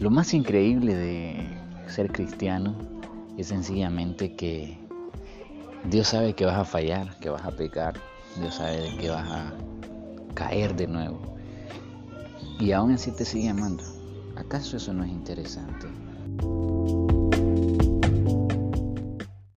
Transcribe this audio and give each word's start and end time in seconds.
Lo 0.00 0.08
más 0.08 0.32
increíble 0.32 0.96
de 0.96 1.46
ser 1.86 2.10
cristiano 2.10 2.74
es 3.36 3.48
sencillamente 3.48 4.34
que 4.34 4.78
Dios 5.90 6.08
sabe 6.08 6.32
que 6.32 6.46
vas 6.46 6.56
a 6.56 6.64
fallar, 6.64 7.18
que 7.18 7.28
vas 7.28 7.44
a 7.44 7.50
pecar, 7.50 8.00
Dios 8.40 8.54
sabe 8.54 8.96
que 8.98 9.10
vas 9.10 9.30
a 9.30 9.52
caer 10.32 10.74
de 10.74 10.86
nuevo. 10.86 11.20
Y 12.58 12.72
aún 12.72 12.92
así 12.92 13.10
te 13.10 13.26
sigue 13.26 13.50
amando. 13.50 13.84
¿Acaso 14.36 14.78
eso 14.78 14.94
no 14.94 15.04
es 15.04 15.10
interesante? 15.10 15.86